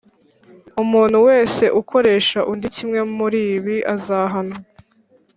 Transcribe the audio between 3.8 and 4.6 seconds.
azahanwa